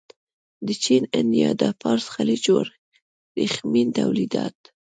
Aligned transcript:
د 0.65 0.67
چین، 0.83 1.03
هند 1.13 1.31
یا 1.43 1.51
د 1.61 1.63
فارس 1.79 2.05
خلیج 2.15 2.43
ورېښمین 3.35 3.87
تولیدات. 3.99 4.57